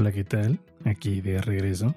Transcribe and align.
Hola, 0.00 0.12
¿qué 0.12 0.24
tal? 0.24 0.58
Aquí 0.86 1.20
de 1.20 1.42
regreso. 1.42 1.94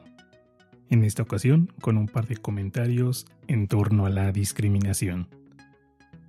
En 0.89 1.05
esta 1.05 1.23
ocasión 1.23 1.71
con 1.79 1.97
un 1.97 2.07
par 2.07 2.27
de 2.27 2.35
comentarios 2.35 3.25
en 3.47 3.69
torno 3.69 4.05
a 4.05 4.09
la 4.09 4.33
discriminación. 4.33 5.29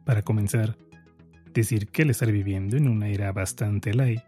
Para 0.05 0.23
comenzar, 0.23 0.77
decir 1.53 1.89
que 1.89 2.03
el 2.03 2.11
estar 2.11 2.31
viviendo 2.31 2.77
en 2.77 2.87
una 2.87 3.09
era 3.09 3.33
bastante 3.33 3.93
light, 3.93 4.21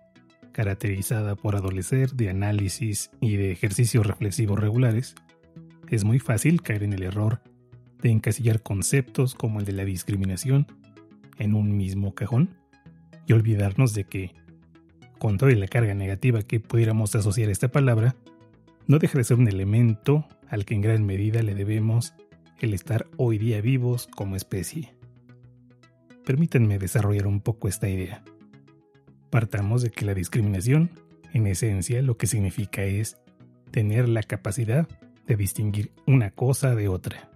caracterizada 0.51 1.37
por 1.37 1.55
adolecer 1.55 2.15
de 2.15 2.31
análisis 2.31 3.13
y 3.21 3.37
de 3.37 3.53
ejercicios 3.53 4.05
reflexivos 4.05 4.59
regulares, 4.59 5.15
es 5.89 6.03
muy 6.03 6.19
fácil 6.19 6.63
caer 6.63 6.83
en 6.83 6.95
el 6.95 7.05
error 7.05 7.43
de 8.03 8.11
encasillar 8.11 8.61
conceptos 8.61 9.37
como 9.37 9.61
el 9.61 9.67
de 9.67 9.73
la 9.73 9.85
discriminación 9.85 10.67
en 11.39 11.55
un 11.55 11.77
mismo 11.77 12.13
cajón 12.13 12.57
y 13.25 13.35
olvidarnos 13.35 13.95
de 13.95 14.03
que 14.03 14.35
con 15.19 15.39
toda 15.39 15.53
la 15.53 15.69
carga 15.69 15.95
negativa 15.95 16.43
que 16.43 16.61
pudiéramos 16.61 17.15
asociar 17.15 17.49
a 17.49 17.53
esta 17.53 17.69
palabra, 17.69 18.17
no 18.87 18.99
deja 18.99 19.19
de 19.19 19.25
ser 19.25 19.39
un 19.39 19.49
elemento 19.49 20.27
al 20.49 20.65
que 20.65 20.75
en 20.75 20.81
gran 20.81 21.05
medida 21.05 21.43
le 21.43 21.55
debemos 21.55 22.15
el 22.61 22.75
estar 22.75 23.07
hoy 23.17 23.39
día 23.39 23.61
vivos 23.61 24.07
como 24.07 24.37
especie. 24.37 24.95
Permítanme 26.25 26.79
desarrollar 26.79 27.27
un 27.27 27.41
poco 27.41 27.69
esta 27.69 27.89
idea. 27.89 28.23
Partamos 29.31 29.83
de 29.83 29.91
que 29.91 30.05
la 30.05 30.15
discriminación, 30.15 30.91
en 31.33 31.47
esencia, 31.47 32.01
lo 32.03 32.17
que 32.17 32.27
significa 32.27 32.85
es 32.85 33.19
tener 33.71 34.09
la 34.09 34.23
capacidad 34.23 34.89
de 35.27 35.37
distinguir 35.37 35.93
una 36.07 36.31
cosa 36.31 36.75
de 36.75 36.89
otra. 36.89 37.31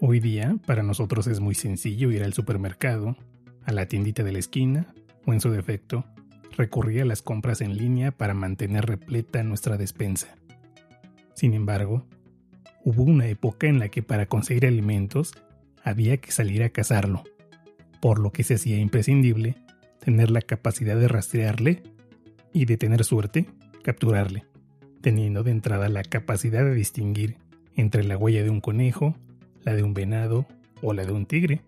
Hoy 0.00 0.20
día, 0.20 0.56
para 0.66 0.82
nosotros 0.82 1.26
es 1.26 1.40
muy 1.40 1.54
sencillo 1.54 2.10
ir 2.10 2.22
al 2.24 2.32
supermercado, 2.32 3.16
a 3.64 3.72
la 3.72 3.86
tiendita 3.86 4.22
de 4.22 4.32
la 4.32 4.38
esquina 4.38 4.94
en 5.32 5.40
su 5.40 5.50
defecto, 5.50 6.04
recurrir 6.56 7.02
a 7.02 7.04
las 7.04 7.22
compras 7.22 7.60
en 7.60 7.76
línea 7.76 8.12
para 8.12 8.34
mantener 8.34 8.86
repleta 8.86 9.42
nuestra 9.42 9.76
despensa. 9.76 10.36
Sin 11.34 11.54
embargo, 11.54 12.06
hubo 12.84 13.02
una 13.02 13.26
época 13.26 13.66
en 13.66 13.78
la 13.78 13.88
que 13.88 14.02
para 14.02 14.26
conseguir 14.26 14.66
alimentos 14.66 15.32
había 15.82 16.16
que 16.18 16.32
salir 16.32 16.62
a 16.62 16.70
cazarlo, 16.70 17.24
por 18.00 18.18
lo 18.18 18.30
que 18.30 18.44
se 18.44 18.54
hacía 18.54 18.78
imprescindible 18.78 19.56
tener 19.98 20.30
la 20.30 20.42
capacidad 20.42 20.96
de 20.96 21.08
rastrearle 21.08 21.82
y 22.52 22.66
de 22.66 22.76
tener 22.76 23.04
suerte, 23.04 23.46
capturarle, 23.82 24.44
teniendo 25.00 25.42
de 25.42 25.50
entrada 25.50 25.88
la 25.88 26.02
capacidad 26.02 26.64
de 26.64 26.74
distinguir 26.74 27.38
entre 27.74 28.04
la 28.04 28.16
huella 28.16 28.42
de 28.42 28.50
un 28.50 28.60
conejo, 28.60 29.16
la 29.62 29.74
de 29.74 29.82
un 29.82 29.94
venado 29.94 30.46
o 30.82 30.92
la 30.92 31.04
de 31.04 31.12
un 31.12 31.26
tigre, 31.26 31.62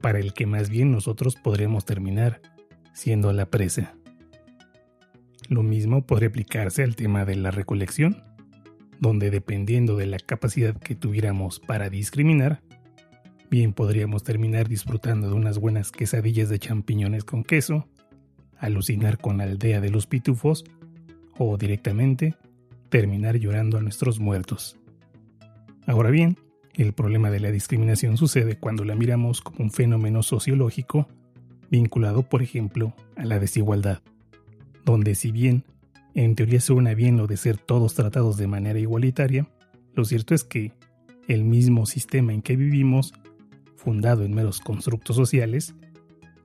para 0.00 0.20
el 0.20 0.32
que 0.32 0.46
más 0.46 0.70
bien 0.70 0.92
nosotros 0.92 1.34
podremos 1.36 1.84
terminar 1.84 2.40
siendo 2.96 3.30
la 3.34 3.50
presa. 3.50 3.94
Lo 5.48 5.62
mismo 5.62 6.06
podría 6.06 6.30
aplicarse 6.30 6.82
al 6.82 6.96
tema 6.96 7.26
de 7.26 7.36
la 7.36 7.50
recolección, 7.50 8.24
donde 8.98 9.30
dependiendo 9.30 9.96
de 9.96 10.06
la 10.06 10.18
capacidad 10.18 10.74
que 10.74 10.94
tuviéramos 10.94 11.60
para 11.60 11.90
discriminar, 11.90 12.62
bien 13.50 13.74
podríamos 13.74 14.24
terminar 14.24 14.66
disfrutando 14.66 15.28
de 15.28 15.34
unas 15.34 15.58
buenas 15.58 15.92
quesadillas 15.92 16.48
de 16.48 16.58
champiñones 16.58 17.24
con 17.24 17.44
queso, 17.44 17.86
alucinar 18.58 19.18
con 19.18 19.38
la 19.38 19.44
aldea 19.44 19.82
de 19.82 19.90
los 19.90 20.06
pitufos 20.06 20.64
o 21.36 21.58
directamente 21.58 22.34
terminar 22.88 23.36
llorando 23.36 23.76
a 23.76 23.82
nuestros 23.82 24.20
muertos. 24.20 24.78
Ahora 25.86 26.08
bien, 26.08 26.38
el 26.72 26.94
problema 26.94 27.30
de 27.30 27.40
la 27.40 27.50
discriminación 27.50 28.16
sucede 28.16 28.58
cuando 28.58 28.84
la 28.84 28.94
miramos 28.94 29.42
como 29.42 29.64
un 29.64 29.70
fenómeno 29.70 30.22
sociológico 30.22 31.08
vinculado, 31.70 32.22
por 32.22 32.42
ejemplo, 32.42 32.94
a 33.16 33.24
la 33.24 33.38
desigualdad, 33.38 34.00
donde 34.84 35.14
si 35.14 35.32
bien 35.32 35.64
en 36.14 36.34
teoría 36.34 36.60
suena 36.60 36.94
bien 36.94 37.16
lo 37.16 37.26
de 37.26 37.36
ser 37.36 37.58
todos 37.58 37.94
tratados 37.94 38.36
de 38.36 38.46
manera 38.46 38.78
igualitaria, 38.78 39.48
lo 39.94 40.04
cierto 40.04 40.34
es 40.34 40.44
que 40.44 40.72
el 41.28 41.44
mismo 41.44 41.86
sistema 41.86 42.32
en 42.32 42.42
que 42.42 42.56
vivimos, 42.56 43.12
fundado 43.76 44.24
en 44.24 44.34
meros 44.34 44.60
constructos 44.60 45.16
sociales, 45.16 45.74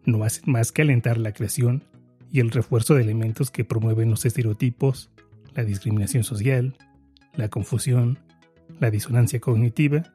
no 0.06 0.24
hace 0.24 0.42
más 0.46 0.72
que 0.72 0.82
alentar 0.82 1.18
la 1.18 1.34
creación 1.34 1.84
y 2.32 2.40
el 2.40 2.52
refuerzo 2.52 2.96
de 2.96 3.04
elementos 3.04 3.52
que 3.52 3.64
promueven 3.64 4.10
los 4.10 4.26
estereotipos, 4.26 5.10
la 5.54 5.64
discriminación 5.64 6.24
social, 6.24 6.76
la 7.36 7.50
confusión, 7.50 8.20
la 8.80 8.90
disonancia 8.90 9.40
cognitiva 9.40 10.14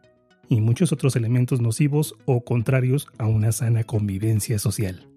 y 0.48 0.60
muchos 0.60 0.92
otros 0.92 1.16
elementos 1.16 1.60
nocivos 1.60 2.14
o 2.24 2.44
contrarios 2.44 3.08
a 3.18 3.26
una 3.26 3.52
sana 3.52 3.84
convivencia 3.84 4.58
social. 4.58 5.08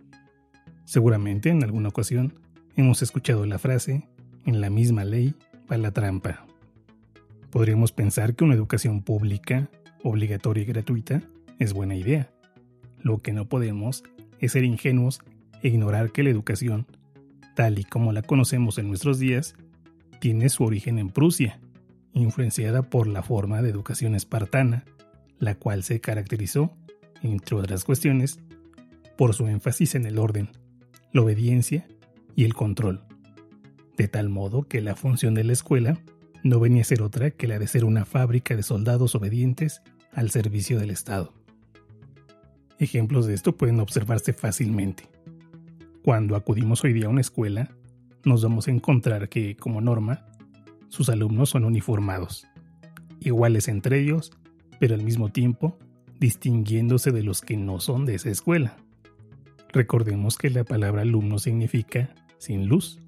Seguramente 0.85 1.49
en 1.49 1.63
alguna 1.63 1.89
ocasión 1.89 2.33
hemos 2.75 3.01
escuchado 3.01 3.45
la 3.45 3.59
frase, 3.59 4.07
en 4.45 4.61
la 4.61 4.69
misma 4.69 5.03
ley 5.03 5.35
va 5.71 5.77
la 5.77 5.91
trampa. 5.91 6.45
Podríamos 7.51 7.91
pensar 7.91 8.35
que 8.35 8.43
una 8.43 8.55
educación 8.55 9.03
pública, 9.03 9.69
obligatoria 10.03 10.63
y 10.63 10.65
gratuita, 10.65 11.21
es 11.59 11.73
buena 11.73 11.95
idea. 11.95 12.31
Lo 13.01 13.21
que 13.21 13.33
no 13.33 13.47
podemos 13.47 14.03
es 14.39 14.53
ser 14.53 14.63
ingenuos 14.63 15.21
e 15.61 15.69
ignorar 15.69 16.11
que 16.11 16.23
la 16.23 16.29
educación, 16.29 16.87
tal 17.55 17.79
y 17.79 17.83
como 17.83 18.13
la 18.13 18.21
conocemos 18.21 18.77
en 18.77 18.87
nuestros 18.87 19.19
días, 19.19 19.55
tiene 20.19 20.49
su 20.49 20.63
origen 20.63 20.99
en 20.99 21.09
Prusia, 21.09 21.59
influenciada 22.13 22.83
por 22.83 23.07
la 23.07 23.23
forma 23.23 23.61
de 23.61 23.69
educación 23.69 24.15
espartana, 24.15 24.85
la 25.39 25.55
cual 25.55 25.83
se 25.83 25.99
caracterizó, 26.01 26.75
entre 27.23 27.55
otras 27.55 27.83
cuestiones, 27.83 28.39
por 29.17 29.33
su 29.33 29.47
énfasis 29.47 29.95
en 29.95 30.05
el 30.05 30.19
orden, 30.19 30.49
la 31.11 31.21
obediencia 31.21 31.87
y 32.35 32.45
el 32.45 32.53
control, 32.53 33.01
de 33.97 34.07
tal 34.07 34.29
modo 34.29 34.63
que 34.63 34.81
la 34.81 34.95
función 34.95 35.33
de 35.33 35.43
la 35.43 35.53
escuela 35.53 35.99
no 36.43 36.59
venía 36.59 36.81
a 36.81 36.85
ser 36.85 37.01
otra 37.01 37.31
que 37.31 37.47
la 37.47 37.59
de 37.59 37.67
ser 37.67 37.83
una 37.83 38.05
fábrica 38.05 38.55
de 38.55 38.63
soldados 38.63 39.15
obedientes 39.15 39.81
al 40.13 40.29
servicio 40.31 40.79
del 40.79 40.89
Estado. 40.89 41.33
Ejemplos 42.77 43.25
de 43.25 43.33
esto 43.33 43.57
pueden 43.57 43.79
observarse 43.81 44.31
fácilmente. 44.31 45.09
Cuando 46.01 46.37
acudimos 46.37 46.83
hoy 46.83 46.93
día 46.93 47.07
a 47.07 47.09
una 47.09 47.19
escuela, 47.21 47.75
nos 48.23 48.41
vamos 48.41 48.67
a 48.67 48.71
encontrar 48.71 49.27
que, 49.27 49.57
como 49.57 49.81
norma, 49.81 50.25
sus 50.87 51.09
alumnos 51.09 51.49
son 51.49 51.65
uniformados, 51.65 52.47
iguales 53.19 53.67
entre 53.67 53.99
ellos 53.99 54.31
pero 54.79 54.95
al 54.95 55.03
mismo 55.03 55.29
tiempo 55.29 55.77
distinguiéndose 56.19 57.11
de 57.11 57.23
los 57.23 57.41
que 57.41 57.57
no 57.57 57.79
son 57.79 58.05
de 58.05 58.15
esa 58.15 58.29
escuela. 58.29 58.77
Recordemos 59.71 60.37
que 60.37 60.49
la 60.49 60.63
palabra 60.63 61.03
alumno 61.03 61.39
significa 61.39 62.13
sin 62.37 62.67
luz, 62.67 62.99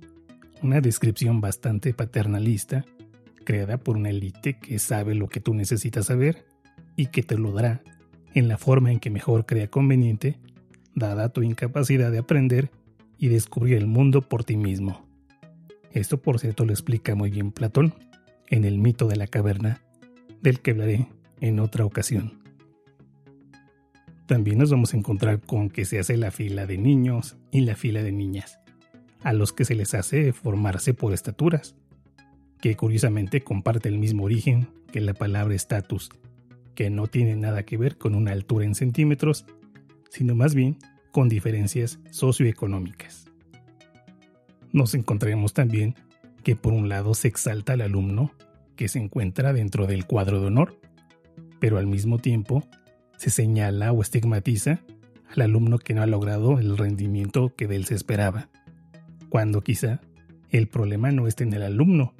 una 0.62 0.82
descripción 0.82 1.42
bastante 1.42 1.94
paternalista 1.94 2.86
creada 3.44 3.78
por 3.78 3.98
una 3.98 4.10
élite 4.10 4.60
que 4.60 4.78
sabe 4.78 5.16
lo 5.16 5.28
que 5.28 5.40
tú 5.40 5.54
necesitas 5.54 6.06
saber 6.06 6.46
y 6.96 7.08
que 7.08 7.24
te 7.24 7.38
lo 7.38 7.52
dará 7.52 7.82
en 8.34 8.48
la 8.48 8.58
forma 8.58 8.92
en 8.92 9.00
que 9.00 9.10
mejor 9.10 9.46
crea 9.46 9.70
conveniente, 9.70 10.40
dada 10.94 11.30
tu 11.30 11.42
incapacidad 11.42 12.12
de 12.12 12.20
aprender 12.20 12.70
y 13.18 13.28
descubrir 13.28 13.78
el 13.78 13.88
mundo 13.88 14.22
por 14.22 14.44
ti 14.44 14.56
mismo. 14.56 15.06
Esto 15.92 16.22
por 16.22 16.40
cierto 16.40 16.66
lo 16.66 16.72
explica 16.72 17.16
muy 17.16 17.30
bien 17.30 17.52
Platón 17.52 17.94
en 18.48 18.64
el 18.64 18.78
mito 18.78 19.08
de 19.08 19.16
la 19.16 19.28
caverna, 19.28 19.82
del 20.42 20.60
que 20.60 20.72
hablaré 20.72 21.08
en 21.42 21.60
otra 21.60 21.86
ocasión. 21.86 22.40
También 24.28 24.60
nos 24.60 24.72
vamos 24.72 24.94
a 24.94 24.98
encontrar 24.98 25.42
con 25.42 25.70
que 25.70 25.84
se 25.84 26.00
hace 26.00 26.16
la 26.16 26.32
fila 26.32 26.66
de 26.66 26.78
niños 26.78 27.36
y 27.52 27.62
la 27.62 27.76
fila 27.76 28.02
de 28.02 28.14
niñas, 28.14 28.60
a 29.24 29.34
los 29.34 29.52
que 29.52 29.66
se 29.66 29.76
les 29.76 29.94
hace 29.94 30.32
formarse 30.32 30.94
por 30.94 31.12
estaturas, 31.12 31.76
que 32.62 32.78
curiosamente 32.78 33.42
comparte 33.42 33.90
el 33.90 33.98
mismo 33.98 34.24
origen 34.24 34.70
que 34.94 35.02
la 35.02 35.14
palabra 35.14 35.56
estatus, 35.56 36.10
que 36.76 36.90
no 36.90 37.08
tiene 37.08 37.36
nada 37.36 37.64
que 37.64 37.76
ver 37.76 37.98
con 37.98 38.16
una 38.16 38.32
altura 38.32 38.66
en 38.66 38.76
centímetros, 38.76 39.46
sino 40.10 40.36
más 40.36 40.56
bien 40.56 40.78
con 41.12 41.28
diferencias 41.28 42.00
socioeconómicas. 42.12 43.26
Nos 44.72 44.94
encontraremos 44.94 45.54
también 45.54 45.96
que 46.44 46.56
por 46.56 46.74
un 46.74 46.88
lado 46.88 47.14
se 47.14 47.28
exalta 47.28 47.74
al 47.74 47.82
alumno 47.82 48.32
que 48.76 48.88
se 48.88 49.00
encuentra 49.00 49.54
dentro 49.54 49.86
del 49.88 50.06
cuadro 50.06 50.40
de 50.40 50.48
honor, 50.48 50.80
pero 51.62 51.78
al 51.78 51.88
mismo 51.88 52.18
tiempo 52.18 52.68
se 53.18 53.30
señala 53.30 53.94
o 53.94 54.02
estigmatiza 54.02 54.82
al 55.34 55.44
alumno 55.44 55.78
que 55.78 55.94
no 55.94 56.02
ha 56.02 56.08
logrado 56.08 56.60
el 56.60 56.76
rendimiento 56.76 57.54
que 57.56 57.68
de 57.68 57.78
él 57.78 57.86
se 57.86 57.94
esperaba, 57.96 58.50
cuando 59.30 59.62
quizá 59.62 60.02
el 60.50 60.68
problema 60.68 61.12
no 61.12 61.28
esté 61.28 61.46
en 61.46 61.54
el 61.54 61.62
alumno, 61.62 62.14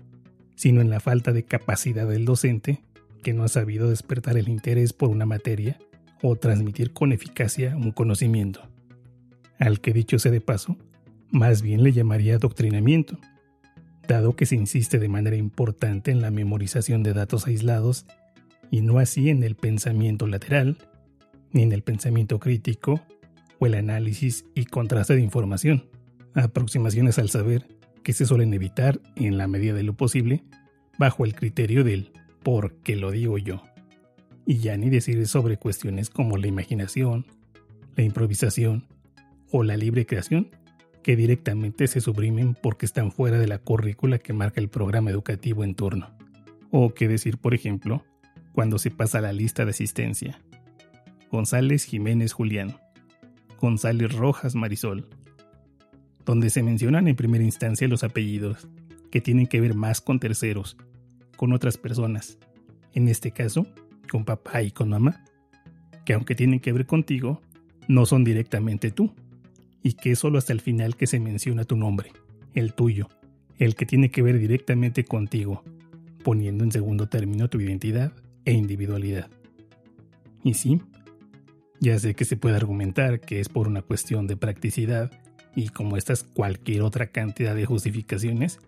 sino 0.56 0.80
en 0.80 0.92
la 0.92 1.00
falta 1.00 1.34
de 1.34 1.44
capacidad 1.44 2.08
del 2.08 2.24
docente 2.24 2.84
que 3.24 3.34
no 3.34 3.44
ha 3.44 3.48
sabido 3.48 3.90
despertar 3.90 4.38
el 4.38 4.48
interés 4.48 4.94
por 4.94 5.10
una 5.10 5.26
materia 5.26 5.80
o 6.22 6.36
transmitir 6.36 6.94
con 6.94 7.12
eficacia 7.12 7.76
un 7.76 7.92
conocimiento, 7.92 8.62
al 9.58 9.82
que 9.82 9.92
dicho 9.92 10.20
sea 10.20 10.32
de 10.32 10.40
paso, 10.40 10.78
más 11.32 11.64
bien 11.64 11.82
le 11.82 11.94
llamaría 11.94 12.36
adoctrinamiento, 12.36 13.18
dado 14.08 14.36
que 14.36 14.46
se 14.46 14.56
insiste 14.56 15.00
de 15.00 15.10
manera 15.10 15.36
importante 15.36 16.12
en 16.12 16.22
la 16.22 16.30
memorización 16.30 17.02
de 17.02 17.14
datos 17.14 17.48
aislados 17.48 18.06
y 18.72 18.82
no 18.82 18.98
así 18.98 19.30
en 19.30 19.44
el 19.44 19.56
pensamiento 19.56 20.26
lateral, 20.26 20.78
ni 21.52 21.62
en 21.62 21.74
el 21.74 21.84
pensamiento 21.84 22.40
crítico 22.40 23.02
o 23.60 23.66
el 23.66 23.76
análisis 23.76 24.46
y 24.56 24.66
contraste 24.66 25.14
de 25.14 25.22
información, 25.22 25.86
aproximaciones 26.34 27.20
al 27.20 27.30
saber 27.30 27.68
que 28.02 28.14
se 28.14 28.26
suelen 28.26 28.54
evitar 28.54 29.00
en 29.16 29.38
la 29.38 29.48
medida 29.48 29.74
de 29.74 29.84
lo 29.84 29.94
posible 29.94 30.44
bajo 30.98 31.26
el 31.26 31.36
criterio 31.36 31.84
del 31.84 32.12
por 32.42 32.76
qué 32.78 32.96
lo 32.96 33.12
digo 33.12 33.38
yo. 33.38 33.62
Y 34.46 34.58
ya 34.60 34.78
ni 34.78 34.90
decir 34.90 35.28
sobre 35.28 35.58
cuestiones 35.58 36.10
como 36.10 36.38
la 36.38 36.48
imaginación, 36.48 37.26
la 37.96 38.04
improvisación 38.04 38.88
o 39.52 39.64
la 39.64 39.78
libre 39.78 40.06
creación, 40.06 40.50
que 41.04 41.16
directamente 41.16 41.88
se 41.88 42.00
suprimen 42.00 42.56
porque 42.56 42.86
están 42.86 43.12
fuera 43.12 43.38
de 43.38 43.48
la 43.48 43.60
currícula 43.60 44.18
que 44.20 44.34
marca 44.34 44.62
el 44.62 44.70
programa 44.70 45.12
educativo 45.12 45.64
en 45.64 45.76
turno. 45.76 46.16
O 46.72 46.94
qué 46.94 47.08
decir, 47.08 47.38
por 47.38 47.54
ejemplo, 47.54 48.06
cuando 48.54 48.78
se 48.78 48.92
pasa 48.92 49.22
la 49.22 49.34
lista 49.34 49.66
de 49.66 49.72
asistencia. 49.72 50.40
González 51.32 51.86
Jiménez 51.86 52.34
Julián, 52.34 52.76
González 53.60 54.14
Rojas 54.14 54.56
Marisol, 54.56 55.08
donde 56.26 56.50
se 56.50 56.64
mencionan 56.64 57.08
en 57.08 57.16
primera 57.16 57.44
instancia 57.44 57.88
los 57.88 58.04
apellidos, 58.04 58.68
que 59.10 59.22
tienen 59.22 59.48
que 59.48 59.62
ver 59.62 59.74
más 59.74 60.02
con 60.02 60.20
terceros, 60.20 60.78
con 61.38 61.54
otras 61.54 61.78
personas, 61.78 62.38
en 62.94 63.08
este 63.08 63.32
caso, 63.32 63.66
con 64.10 64.26
papá 64.26 64.62
y 64.62 64.72
con 64.72 64.90
mamá, 64.90 65.24
que 66.06 66.14
aunque 66.14 66.36
tienen 66.36 66.60
que 66.60 66.74
ver 66.74 66.86
contigo, 66.86 67.42
no 67.88 68.06
son 68.06 68.24
directamente 68.24 68.92
tú, 68.92 69.14
y 69.84 69.94
que 69.94 70.12
es 70.12 70.20
solo 70.20 70.38
hasta 70.38 70.54
el 70.54 70.62
final 70.62 70.96
que 70.96 71.08
se 71.08 71.20
menciona 71.20 71.66
tu 71.66 71.76
nombre, 71.76 72.12
el 72.54 72.74
tuyo, 72.74 73.08
el 73.58 73.76
que 73.76 73.86
tiene 73.86 74.12
que 74.12 74.22
ver 74.22 74.40
directamente 74.40 75.04
contigo, 75.06 75.64
poniendo 76.24 76.64
en 76.64 76.72
segundo 76.72 77.08
término 77.08 77.50
tu 77.50 77.60
identidad 77.60 78.14
e 78.46 78.54
individualidad. 78.54 79.30
Y 80.44 80.56
sí, 80.56 80.82
ya 81.80 81.98
sé 82.00 82.14
que 82.14 82.26
se 82.26 82.38
puede 82.38 82.56
argumentar 82.56 83.20
que 83.20 83.40
es 83.40 83.50
por 83.50 83.68
una 83.68 83.82
cuestión 83.82 84.28
de 84.28 84.38
practicidad 84.38 85.12
y 85.56 85.70
como 85.70 85.98
estas 85.98 86.24
cualquier 86.24 86.84
otra 86.84 87.08
cantidad 87.08 87.56
de 87.56 87.66
justificaciones, 87.66 88.60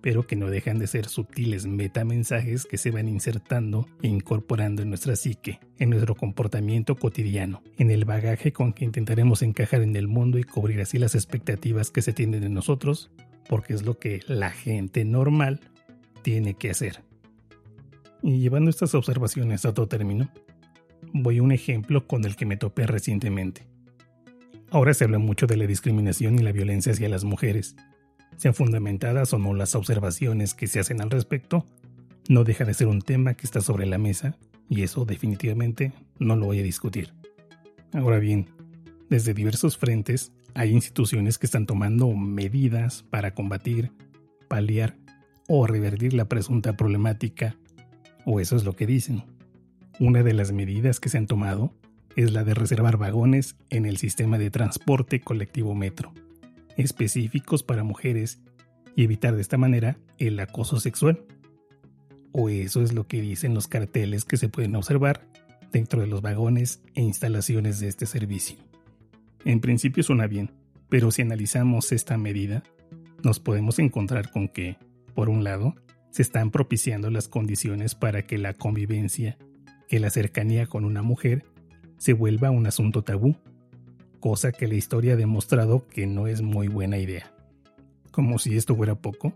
pero 0.00 0.26
que 0.26 0.36
no 0.36 0.48
dejan 0.48 0.78
de 0.78 0.86
ser 0.86 1.06
sutiles 1.06 1.66
metamensajes 1.66 2.66
que 2.66 2.78
se 2.78 2.90
van 2.90 3.08
insertando 3.08 3.88
e 4.02 4.08
incorporando 4.08 4.82
en 4.82 4.90
nuestra 4.90 5.16
psique, 5.16 5.60
en 5.78 5.90
nuestro 5.90 6.14
comportamiento 6.14 6.96
cotidiano, 6.96 7.62
en 7.78 7.90
el 7.90 8.04
bagaje 8.04 8.52
con 8.52 8.72
que 8.72 8.84
intentaremos 8.84 9.42
encajar 9.42 9.82
en 9.82 9.96
el 9.96 10.08
mundo 10.08 10.38
y 10.38 10.44
cubrir 10.44 10.80
así 10.80 10.98
las 10.98 11.14
expectativas 11.14 11.90
que 11.90 12.02
se 12.02 12.12
tienen 12.12 12.40
de 12.40 12.48
nosotros, 12.48 13.10
porque 13.48 13.74
es 13.74 13.82
lo 13.82 13.98
que 13.98 14.20
la 14.26 14.50
gente 14.50 15.04
normal 15.04 15.60
tiene 16.22 16.54
que 16.54 16.70
hacer. 16.70 17.07
Y 18.22 18.38
llevando 18.38 18.70
estas 18.70 18.94
observaciones 18.94 19.64
a 19.64 19.70
otro 19.70 19.88
término, 19.88 20.28
voy 21.12 21.38
a 21.38 21.42
un 21.42 21.52
ejemplo 21.52 22.06
con 22.06 22.24
el 22.24 22.36
que 22.36 22.46
me 22.46 22.56
topé 22.56 22.86
recientemente. 22.86 23.66
Ahora 24.70 24.92
se 24.92 25.04
habla 25.04 25.18
mucho 25.18 25.46
de 25.46 25.56
la 25.56 25.66
discriminación 25.66 26.38
y 26.38 26.42
la 26.42 26.52
violencia 26.52 26.92
hacia 26.92 27.08
las 27.08 27.24
mujeres. 27.24 27.76
Sean 28.36 28.54
fundamentadas 28.54 29.32
o 29.32 29.38
no 29.38 29.54
las 29.54 29.74
observaciones 29.74 30.54
que 30.54 30.66
se 30.66 30.80
hacen 30.80 31.00
al 31.00 31.10
respecto, 31.10 31.64
no 32.28 32.44
deja 32.44 32.64
de 32.64 32.74
ser 32.74 32.88
un 32.88 33.00
tema 33.00 33.34
que 33.34 33.46
está 33.46 33.62
sobre 33.62 33.86
la 33.86 33.96
mesa 33.96 34.36
y 34.68 34.82
eso 34.82 35.06
definitivamente 35.06 35.92
no 36.18 36.36
lo 36.36 36.46
voy 36.46 36.60
a 36.60 36.62
discutir. 36.62 37.14
Ahora 37.94 38.18
bien, 38.18 38.46
desde 39.08 39.32
diversos 39.32 39.78
frentes 39.78 40.32
hay 40.54 40.72
instituciones 40.72 41.38
que 41.38 41.46
están 41.46 41.64
tomando 41.64 42.10
medidas 42.10 43.04
para 43.08 43.32
combatir, 43.34 43.92
paliar 44.48 44.96
o 45.48 45.66
revertir 45.66 46.12
la 46.12 46.26
presunta 46.26 46.76
problemática, 46.76 47.56
o 48.30 48.40
eso 48.40 48.56
es 48.56 48.64
lo 48.64 48.76
que 48.76 48.86
dicen. 48.86 49.24
Una 49.98 50.22
de 50.22 50.34
las 50.34 50.52
medidas 50.52 51.00
que 51.00 51.08
se 51.08 51.16
han 51.16 51.26
tomado 51.26 51.72
es 52.14 52.30
la 52.30 52.44
de 52.44 52.52
reservar 52.52 52.98
vagones 52.98 53.56
en 53.70 53.86
el 53.86 53.96
sistema 53.96 54.36
de 54.36 54.50
transporte 54.50 55.22
colectivo 55.22 55.74
metro, 55.74 56.12
específicos 56.76 57.62
para 57.62 57.84
mujeres, 57.84 58.38
y 58.94 59.04
evitar 59.04 59.34
de 59.34 59.40
esta 59.40 59.56
manera 59.56 59.96
el 60.18 60.38
acoso 60.40 60.78
sexual. 60.78 61.24
O 62.32 62.50
eso 62.50 62.82
es 62.82 62.92
lo 62.92 63.06
que 63.06 63.22
dicen 63.22 63.54
los 63.54 63.66
carteles 63.66 64.26
que 64.26 64.36
se 64.36 64.50
pueden 64.50 64.76
observar 64.76 65.26
dentro 65.72 66.02
de 66.02 66.06
los 66.06 66.20
vagones 66.20 66.82
e 66.94 67.00
instalaciones 67.00 67.80
de 67.80 67.88
este 67.88 68.04
servicio. 68.04 68.58
En 69.46 69.60
principio 69.60 70.02
suena 70.02 70.26
bien, 70.26 70.50
pero 70.90 71.10
si 71.12 71.22
analizamos 71.22 71.92
esta 71.92 72.18
medida, 72.18 72.62
nos 73.24 73.40
podemos 73.40 73.78
encontrar 73.78 74.30
con 74.30 74.48
que, 74.48 74.76
por 75.14 75.30
un 75.30 75.44
lado, 75.44 75.76
se 76.10 76.22
están 76.22 76.50
propiciando 76.50 77.10
las 77.10 77.28
condiciones 77.28 77.94
para 77.94 78.26
que 78.26 78.38
la 78.38 78.54
convivencia, 78.54 79.36
que 79.88 80.00
la 80.00 80.10
cercanía 80.10 80.66
con 80.66 80.84
una 80.84 81.02
mujer 81.02 81.44
se 81.98 82.12
vuelva 82.12 82.50
un 82.50 82.66
asunto 82.66 83.02
tabú, 83.02 83.36
cosa 84.20 84.52
que 84.52 84.68
la 84.68 84.74
historia 84.74 85.14
ha 85.14 85.16
demostrado 85.16 85.86
que 85.86 86.06
no 86.06 86.26
es 86.26 86.42
muy 86.42 86.68
buena 86.68 86.98
idea. 86.98 87.32
Como 88.10 88.38
si 88.38 88.56
esto 88.56 88.74
fuera 88.74 88.94
poco, 88.96 89.34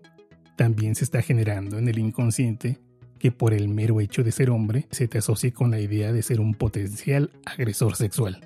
también 0.56 0.94
se 0.94 1.04
está 1.04 1.22
generando 1.22 1.78
en 1.78 1.88
el 1.88 1.98
inconsciente 1.98 2.78
que 3.18 3.30
por 3.30 3.54
el 3.54 3.68
mero 3.68 4.00
hecho 4.00 4.24
de 4.24 4.32
ser 4.32 4.50
hombre 4.50 4.86
se 4.90 5.08
te 5.08 5.18
asocie 5.18 5.52
con 5.52 5.70
la 5.70 5.80
idea 5.80 6.12
de 6.12 6.22
ser 6.22 6.40
un 6.40 6.54
potencial 6.54 7.30
agresor 7.44 7.96
sexual. 7.96 8.40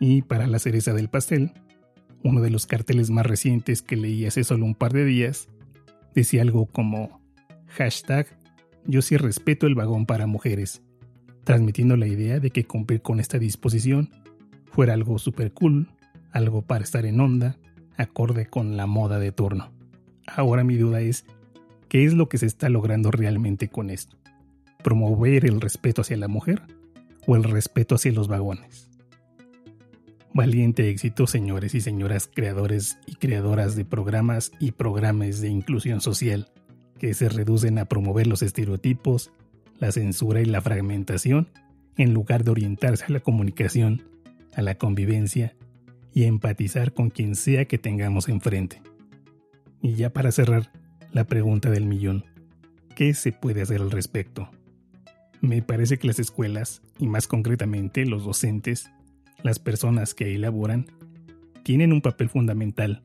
Y 0.00 0.22
para 0.22 0.46
la 0.46 0.58
cereza 0.58 0.94
del 0.94 1.08
pastel, 1.08 1.52
uno 2.24 2.40
de 2.40 2.50
los 2.50 2.66
carteles 2.66 3.10
más 3.10 3.26
recientes 3.26 3.82
que 3.82 3.96
leí 3.96 4.26
hace 4.26 4.44
solo 4.44 4.64
un 4.64 4.74
par 4.74 4.92
de 4.92 5.04
días 5.04 5.48
decía 6.14 6.42
algo 6.42 6.66
como 6.66 7.21
hashtag 7.72 8.26
yo 8.86 9.02
sí 9.02 9.16
respeto 9.16 9.66
el 9.66 9.74
vagón 9.74 10.06
para 10.06 10.26
mujeres 10.26 10.82
transmitiendo 11.44 11.96
la 11.96 12.06
idea 12.06 12.40
de 12.40 12.50
que 12.50 12.64
cumplir 12.64 13.02
con 13.02 13.20
esta 13.20 13.38
disposición 13.38 14.10
fuera 14.70 14.94
algo 14.94 15.18
super 15.18 15.52
cool, 15.52 15.88
algo 16.30 16.62
para 16.62 16.84
estar 16.84 17.04
en 17.04 17.20
onda, 17.20 17.56
acorde 17.96 18.46
con 18.46 18.76
la 18.76 18.86
moda 18.86 19.18
de 19.18 19.32
turno. 19.32 19.72
Ahora 20.26 20.64
mi 20.64 20.76
duda 20.76 21.00
es, 21.00 21.26
¿qué 21.88 22.04
es 22.04 22.14
lo 22.14 22.28
que 22.28 22.38
se 22.38 22.46
está 22.46 22.68
logrando 22.68 23.10
realmente 23.10 23.68
con 23.68 23.90
esto? 23.90 24.16
¿Promover 24.82 25.44
el 25.44 25.60
respeto 25.60 26.02
hacia 26.02 26.16
la 26.16 26.28
mujer 26.28 26.62
o 27.26 27.36
el 27.36 27.44
respeto 27.44 27.96
hacia 27.96 28.12
los 28.12 28.28
vagones? 28.28 28.88
Valiente 30.34 30.88
éxito, 30.88 31.26
señores 31.26 31.74
y 31.74 31.82
señoras 31.82 32.30
creadores 32.32 32.98
y 33.06 33.16
creadoras 33.16 33.76
de 33.76 33.84
programas 33.84 34.52
y 34.58 34.72
programas 34.72 35.42
de 35.42 35.48
inclusión 35.48 36.00
social 36.00 36.48
que 37.02 37.14
se 37.14 37.28
reducen 37.28 37.80
a 37.80 37.86
promover 37.86 38.28
los 38.28 38.42
estereotipos, 38.42 39.32
la 39.80 39.90
censura 39.90 40.40
y 40.40 40.44
la 40.44 40.60
fragmentación, 40.60 41.48
en 41.96 42.14
lugar 42.14 42.44
de 42.44 42.52
orientarse 42.52 43.06
a 43.06 43.08
la 43.08 43.18
comunicación, 43.18 44.04
a 44.54 44.62
la 44.62 44.76
convivencia 44.76 45.56
y 46.14 46.22
a 46.22 46.28
empatizar 46.28 46.94
con 46.94 47.10
quien 47.10 47.34
sea 47.34 47.64
que 47.64 47.76
tengamos 47.76 48.28
enfrente. 48.28 48.82
Y 49.80 49.94
ya 49.94 50.12
para 50.12 50.30
cerrar, 50.30 50.70
la 51.10 51.24
pregunta 51.24 51.70
del 51.70 51.86
millón. 51.86 52.24
¿Qué 52.94 53.14
se 53.14 53.32
puede 53.32 53.62
hacer 53.62 53.80
al 53.80 53.90
respecto? 53.90 54.48
Me 55.40 55.60
parece 55.60 55.98
que 55.98 56.06
las 56.06 56.20
escuelas, 56.20 56.82
y 57.00 57.08
más 57.08 57.26
concretamente 57.26 58.06
los 58.06 58.22
docentes, 58.22 58.92
las 59.42 59.58
personas 59.58 60.14
que 60.14 60.26
ahí 60.26 60.38
laboran, 60.38 60.86
tienen 61.64 61.92
un 61.92 62.00
papel 62.00 62.28
fundamental, 62.28 63.02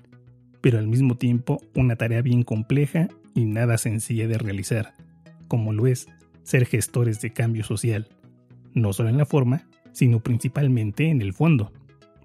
pero 0.61 0.77
al 0.77 0.85
mismo 0.85 1.17
tiempo 1.17 1.59
una 1.73 1.95
tarea 1.95 2.21
bien 2.21 2.43
compleja 2.43 3.07
y 3.37 3.45
nada 3.45 3.77
sencilla 3.77 4.27
de 4.27 4.39
realizar, 4.39 4.95
como 5.47 5.71
lo 5.71 5.85
es 5.85 6.07
ser 6.41 6.65
gestores 6.65 7.21
de 7.21 7.33
cambio 7.33 7.63
social, 7.63 8.09
no 8.73 8.93
solo 8.93 9.09
en 9.09 9.17
la 9.17 9.27
forma, 9.27 9.67
sino 9.91 10.21
principalmente 10.21 11.11
en 11.11 11.21
el 11.21 11.33
fondo, 11.33 11.71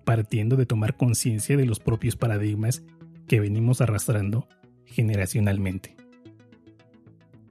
partiendo 0.04 0.56
de 0.56 0.64
tomar 0.64 0.96
conciencia 0.96 1.58
de 1.58 1.66
los 1.66 1.80
propios 1.80 2.16
paradigmas 2.16 2.82
que 3.28 3.40
venimos 3.40 3.82
arrastrando 3.82 4.48
generacionalmente. 4.86 5.96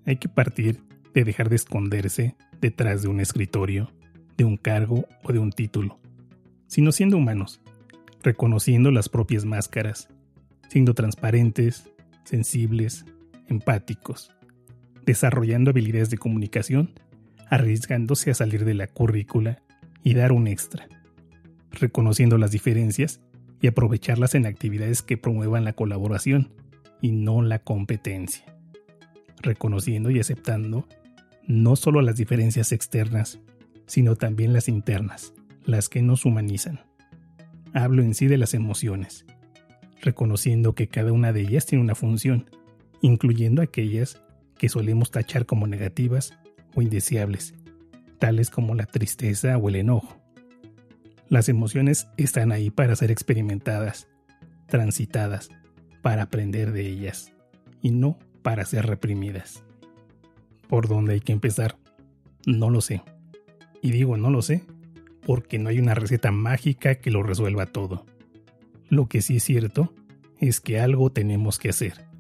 Hay 0.07 0.15
que 0.15 0.27
partir 0.27 0.81
de 1.13 1.23
dejar 1.23 1.49
de 1.49 1.57
esconderse 1.57 2.35
detrás 2.61 3.03
de 3.03 3.09
un 3.09 3.19
escritorio, 3.19 3.91
de 4.37 4.43
un 4.43 4.57
cargo 4.57 5.05
o 5.21 5.31
de 5.31 5.37
un 5.37 5.51
título, 5.51 5.99
sino 6.65 6.91
siendo 6.91 7.17
humanos, 7.17 7.61
reconociendo 8.23 8.89
las 8.89 9.07
propias 9.07 9.45
máscaras, 9.45 10.09
siendo 10.67 10.95
transparentes, 10.95 11.87
sensibles, 12.23 13.05
empáticos, 13.51 14.33
desarrollando 15.05 15.69
habilidades 15.69 16.09
de 16.09 16.17
comunicación, 16.17 16.91
arriesgándose 17.49 18.31
a 18.31 18.33
salir 18.33 18.65
de 18.65 18.73
la 18.73 18.87
currícula 18.87 19.61
y 20.03 20.13
dar 20.13 20.31
un 20.31 20.47
extra, 20.47 20.87
reconociendo 21.69 22.37
las 22.37 22.51
diferencias 22.51 23.21
y 23.61 23.67
aprovecharlas 23.67 24.35
en 24.35 24.45
actividades 24.45 25.01
que 25.01 25.17
promuevan 25.17 25.65
la 25.65 25.73
colaboración 25.73 26.53
y 27.01 27.11
no 27.11 27.41
la 27.41 27.59
competencia, 27.59 28.45
reconociendo 29.41 30.09
y 30.09 30.19
aceptando 30.19 30.87
no 31.45 31.75
solo 31.75 32.01
las 32.01 32.15
diferencias 32.15 32.71
externas, 32.71 33.39
sino 33.85 34.15
también 34.15 34.53
las 34.53 34.69
internas, 34.69 35.33
las 35.65 35.89
que 35.89 36.01
nos 36.01 36.25
humanizan. 36.25 36.79
Hablo 37.73 38.01
en 38.01 38.15
sí 38.15 38.27
de 38.27 38.37
las 38.37 38.53
emociones, 38.53 39.25
reconociendo 40.01 40.73
que 40.73 40.87
cada 40.87 41.11
una 41.11 41.33
de 41.33 41.41
ellas 41.41 41.65
tiene 41.65 41.83
una 41.83 41.95
función, 41.95 42.49
incluyendo 43.01 43.61
aquellas 43.61 44.21
que 44.57 44.69
solemos 44.69 45.11
tachar 45.11 45.45
como 45.45 45.67
negativas 45.67 46.37
o 46.75 46.81
indeseables, 46.81 47.55
tales 48.19 48.49
como 48.49 48.75
la 48.75 48.85
tristeza 48.85 49.57
o 49.57 49.69
el 49.69 49.75
enojo. 49.75 50.17
Las 51.27 51.49
emociones 51.49 52.07
están 52.17 52.51
ahí 52.51 52.69
para 52.69 52.95
ser 52.95 53.09
experimentadas, 53.09 54.07
transitadas, 54.67 55.49
para 56.01 56.23
aprender 56.23 56.71
de 56.71 56.87
ellas 56.87 57.33
y 57.81 57.91
no 57.91 58.19
para 58.41 58.65
ser 58.65 58.85
reprimidas. 58.85 59.63
¿Por 60.67 60.87
dónde 60.87 61.13
hay 61.13 61.21
que 61.21 61.33
empezar? 61.33 61.77
No 62.45 62.69
lo 62.69 62.81
sé. 62.81 63.01
Y 63.81 63.91
digo 63.91 64.17
no 64.17 64.29
lo 64.29 64.41
sé 64.41 64.63
porque 65.25 65.59
no 65.59 65.69
hay 65.69 65.79
una 65.79 65.93
receta 65.93 66.31
mágica 66.31 66.95
que 66.95 67.11
lo 67.11 67.23
resuelva 67.23 67.65
todo. 67.65 68.05
Lo 68.89 69.07
que 69.07 69.21
sí 69.21 69.37
es 69.37 69.43
cierto 69.43 69.93
es 70.39 70.59
que 70.59 70.79
algo 70.79 71.11
tenemos 71.11 71.59
que 71.59 71.69
hacer. 71.69 72.10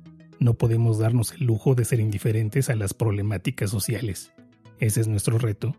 No 0.41 0.55
podemos 0.55 0.97
darnos 0.97 1.33
el 1.33 1.45
lujo 1.45 1.75
de 1.75 1.85
ser 1.85 1.99
indiferentes 1.99 2.71
a 2.71 2.75
las 2.75 2.95
problemáticas 2.95 3.69
sociales. 3.69 4.31
Ese 4.79 5.01
es 5.01 5.07
nuestro 5.07 5.37
reto, 5.37 5.75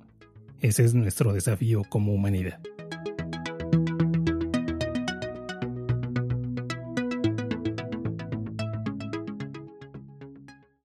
ese 0.61 0.85
es 0.85 0.95
nuestro 0.95 1.33
desafío 1.33 1.83
como 1.88 2.14
humanidad. 2.14 2.61